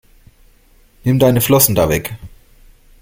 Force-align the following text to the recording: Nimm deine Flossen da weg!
Nimm 1.03 1.19
deine 1.19 1.41
Flossen 1.41 1.75
da 1.75 1.87
weg! 1.87 2.15